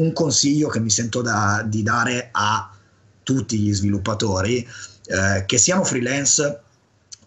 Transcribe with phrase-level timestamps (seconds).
[0.00, 2.70] un consiglio che mi sento da, di dare a
[3.22, 4.66] tutti gli sviluppatori,
[5.06, 6.60] eh, che siano freelance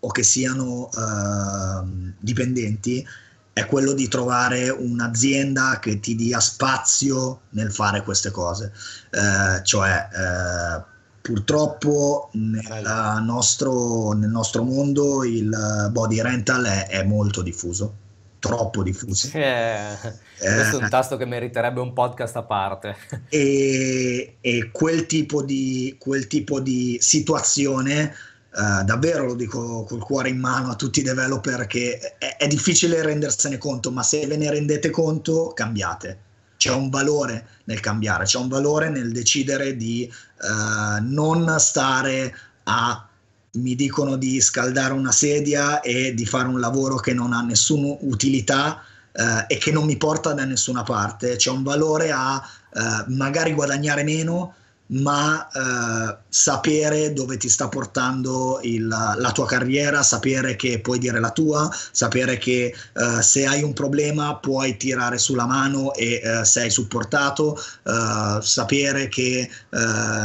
[0.00, 3.06] o che siano eh, dipendenti,
[3.52, 8.72] è quello di trovare un'azienda che ti dia spazio nel fare queste cose.
[9.10, 10.82] Eh, cioè, eh,
[11.20, 18.08] purtroppo nel nostro, nel nostro, mondo il body rental è, è molto diffuso
[18.40, 19.30] troppo diffuso.
[19.32, 19.96] Eh,
[20.38, 20.88] questo è un eh.
[20.88, 22.96] tasto che meriterebbe un podcast a parte.
[23.28, 30.30] E, e quel, tipo di, quel, tipo di, situazione, eh, davvero lo dico col cuore
[30.30, 34.36] in mano a tutti i developer, che è, è difficile rendersene conto, ma se ve
[34.36, 36.18] ne rendete conto, cambiate
[36.60, 43.08] c'è un valore nel cambiare, c'è un valore nel decidere di uh, non stare a
[43.52, 47.96] mi dicono di scaldare una sedia e di fare un lavoro che non ha nessuna
[48.00, 48.82] utilità
[49.12, 51.36] eh, e che non mi porta da nessuna parte.
[51.36, 52.40] C'è un valore a
[52.72, 54.54] eh, magari guadagnare meno,
[54.90, 61.20] ma eh, sapere dove ti sta portando il, la tua carriera, sapere che puoi dire
[61.20, 66.44] la tua, sapere che eh, se hai un problema puoi tirare sulla mano e eh,
[66.44, 69.48] sei supportato, eh, sapere che eh,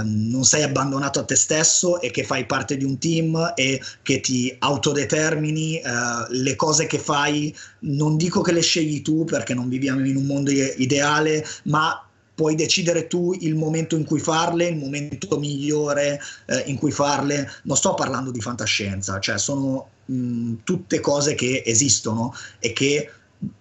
[0.03, 4.19] non sei abbandonato a te stesso e che fai parte di un team e che
[4.19, 5.83] ti autodetermini eh,
[6.29, 7.55] le cose che fai.
[7.87, 12.05] Non dico che le scegli tu perché non viviamo in un mondo ideale, ma
[12.35, 17.49] puoi decidere tu il momento in cui farle, il momento migliore eh, in cui farle.
[17.63, 23.09] Non sto parlando di fantascienza, cioè sono mh, tutte cose che esistono e che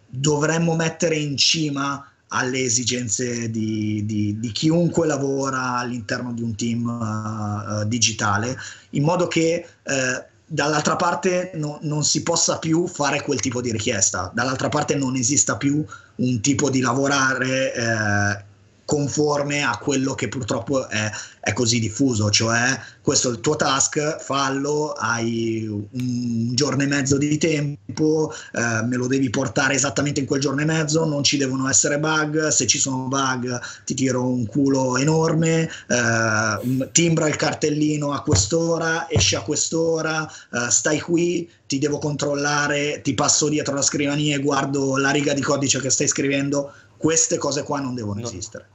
[0.06, 6.84] dovremmo mettere in cima alle esigenze di, di, di chiunque lavora all'interno di un team
[6.86, 8.56] uh, digitale,
[8.91, 13.70] in modo che uh, dall'altra parte no, non si possa più fare quel tipo di
[13.70, 15.84] richiesta, dall'altra parte non esista più
[16.17, 18.53] un tipo di lavorare uh,
[18.84, 24.20] conforme a quello che purtroppo è, è, così diffuso, cioè questo è il tuo task,
[24.20, 30.27] fallo, hai un giorno e mezzo di tempo, eh, me lo devi portare esattamente in
[30.27, 34.27] quel giorno e mezzo, non ci devono essere bug, se ci sono bug ti tiro
[34.27, 41.48] un culo enorme, eh, timbra il cartellino a quest'ora, esci a quest'ora, eh, stai qui,
[41.67, 45.90] ti devo controllare, ti passo dietro la scrivania e guardo la riga di codice che
[45.90, 48.27] stai scrivendo, queste cose qua non devono no.
[48.27, 48.73] esistere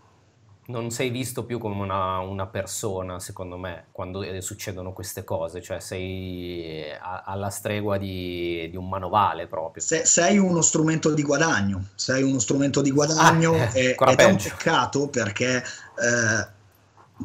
[0.69, 5.61] non sei visto più come una, una, persona, secondo me, quando eh, succedono queste cose,
[5.61, 9.81] cioè sei a, alla stregua di, di, un manovale proprio.
[9.81, 14.21] Se, sei uno strumento di guadagno, sei uno strumento di guadagno ah, e, ed peggio.
[14.21, 16.47] è un peccato perché eh,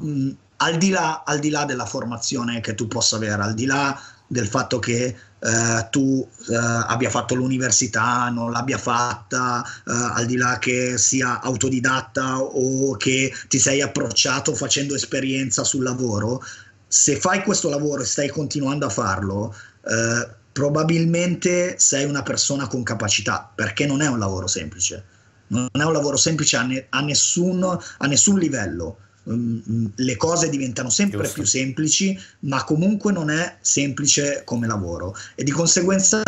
[0.00, 3.66] mh, al, di là, al di là della formazione che tu possa avere, al di
[3.66, 10.24] là del fatto che eh, tu eh, abbia fatto l'università, non l'abbia fatta, eh, al
[10.24, 16.42] di là che sia autodidatta o che ti sei approcciato facendo esperienza sul lavoro,
[16.88, 19.54] se fai questo lavoro e stai continuando a farlo,
[19.86, 25.04] eh, probabilmente sei una persona con capacità, perché non è un lavoro semplice.
[25.48, 30.48] Non è un lavoro semplice a, ne- a, nessun, a nessun livello um, le cose
[30.48, 31.34] diventano sempre Giusto.
[31.34, 36.22] più semplici, ma comunque non è semplice come lavoro e di conseguenza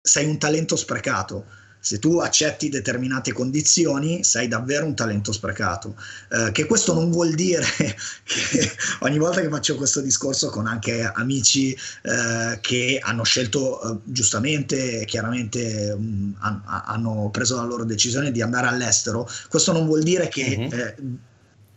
[0.00, 1.44] sei un talento sprecato.
[1.80, 5.94] Se tu accetti determinate condizioni, sei davvero un talento sprecato.
[6.28, 7.64] Eh, che questo non vuol dire
[8.24, 13.98] che ogni volta che faccio questo discorso con anche amici eh, che hanno scelto eh,
[14.04, 19.86] giustamente, chiaramente mh, mm, han, hanno preso la loro decisione di andare all'estero, questo non
[19.86, 21.26] vuol dire che uh-huh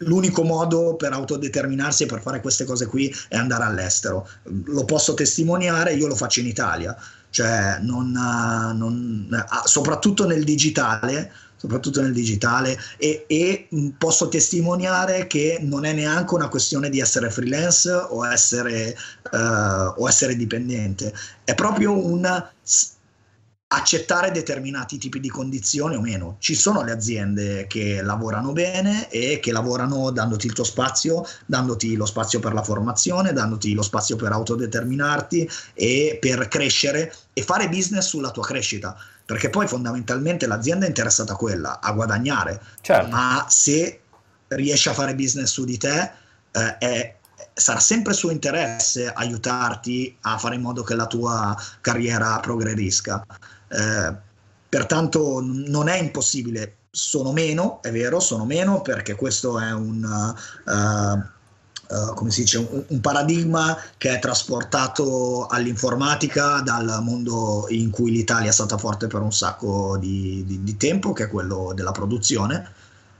[0.02, 4.28] l'unico modo per autodeterminarsi e per fare queste cose qui è andare all'estero.
[4.66, 6.96] Lo posso testimoniare, io lo faccio in Italia,
[7.30, 13.68] cioè non, non, soprattutto nel digitale, soprattutto nel digitale e, e,
[13.98, 18.96] posso testimoniare che non è neanche una questione di essere freelance o essere,
[19.32, 21.14] uh, o essere dipendente,
[21.44, 22.44] è proprio un
[23.74, 26.36] accettare determinati tipi di condizioni o meno.
[26.40, 31.96] Ci sono le aziende che lavorano bene e che lavorano dandoti il tuo spazio, dandoti
[31.96, 37.70] lo spazio per la formazione, dandoti lo spazio per autodeterminarti e per crescere e fare
[37.70, 38.96] business sulla tua crescita.
[39.26, 42.62] Perché poi fondamentalmente l'azienda è interessata a quella, a guadagnare.
[42.82, 43.10] Certo.
[43.10, 44.02] Ma se
[44.50, 46.12] riesce a fare business su di te,
[46.52, 47.16] eh, è,
[47.54, 53.26] sarà sempre suo interesse aiutarti a fare in modo che la tua carriera progredisca.
[53.68, 54.16] Eh,
[54.68, 60.36] pertanto non è impossibile, sono meno, è vero, sono meno perché questo è un...
[60.66, 61.40] Uh,
[61.92, 68.12] Uh, come si dice, un, un, paradigma che è trasportato all'informatica dal mondo in cui
[68.12, 71.92] l'Italia è stata forte per un sacco di, di, di tempo, che è quello della
[71.92, 72.72] produzione.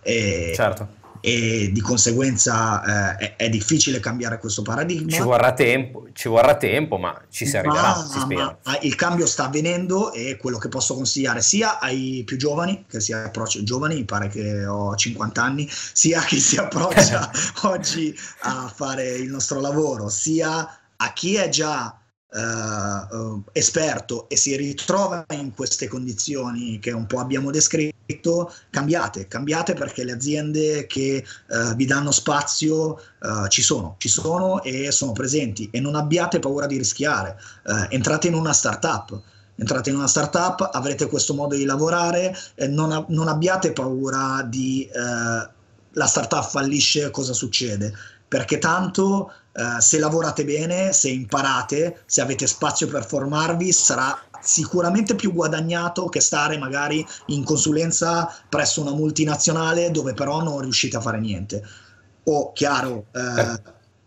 [0.02, 5.12] E, certo e di conseguenza eh, è, è, difficile cambiare questo paradigma.
[5.12, 8.58] Ci vorrà tempo, ci vorrà tempo ma ci si arriverà, ma, si spera.
[8.64, 13.00] Ma il cambio sta avvenendo e quello che posso consigliare sia ai più giovani, che
[13.00, 17.32] si approcciano giovani, mi pare che ho 50 anni, sia a chi si approccia
[17.64, 22.01] oggi a fare il nostro lavoro, sia a chi è già
[22.34, 29.74] Uh, esperto e si ritrova in queste condizioni che un po' abbiamo descritto, cambiate, cambiate
[29.74, 35.12] perché le aziende che uh, vi danno spazio uh, ci sono, ci sono e sono
[35.12, 37.36] presenti e non abbiate paura di rischiare,
[37.90, 39.22] entrate in una startup.
[39.58, 42.34] Entrate in una startup, avrete questo modo di lavorare,
[42.70, 44.90] non, non abbiate paura di
[45.94, 47.94] la startup fallisce, cosa succede?
[48.28, 55.14] Perché tanto Uh, se lavorate bene, se imparate, se avete spazio per formarvi, sarà sicuramente
[55.16, 61.02] più guadagnato che stare magari in consulenza presso una multinazionale dove però non riuscite a
[61.02, 61.62] fare niente.
[62.24, 63.62] O chiaro, uh,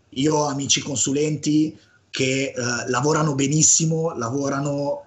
[0.09, 1.77] io ho amici consulenti
[2.09, 5.03] che uh, lavorano benissimo, lavorano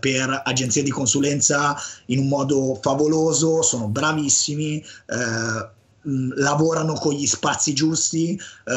[0.00, 1.76] per agenzie di consulenza
[2.06, 4.84] in un modo favoloso, sono bravissimi
[6.34, 8.70] lavorano con gli spazi giusti, uh,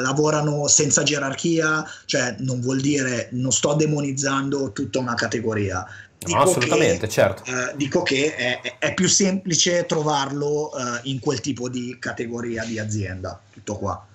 [0.00, 5.86] lavorano senza gerarchia, cioè non vuol dire, non sto demonizzando tutta una categoria.
[6.18, 7.42] Dico no, assolutamente, che, certo.
[7.50, 12.78] Uh, dico che è, è, più semplice trovarlo uh, in quel tipo di categoria di
[12.78, 14.06] azienda, tutto qua.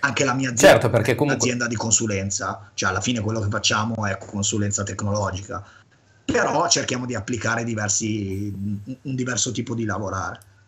[0.00, 1.34] Anche la mia azienda certo, perché comunque...
[1.34, 5.64] è un'azienda di consulenza, cioè alla fine quello che facciamo è consulenza tecnologica,
[6.24, 10.40] però cerchiamo di applicare diversi, un diverso tipo di lavorare.